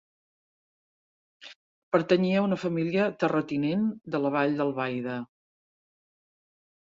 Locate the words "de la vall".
4.15-4.57